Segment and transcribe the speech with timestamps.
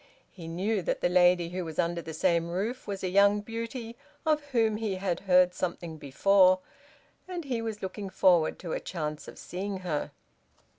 [0.31, 3.95] He knew that the lady who was under the same roof was a young beauty
[4.25, 6.57] of whom he had heard something before,
[7.27, 10.09] and he was looking forward to a chance of seeing her.